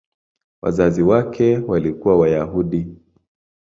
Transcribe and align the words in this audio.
Wazazi 0.61 1.01
wake 1.03 1.57
walikuwa 1.57 2.17
Wayahudi. 2.19 2.87